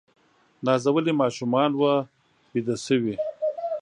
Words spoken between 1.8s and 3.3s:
وه بیده شوي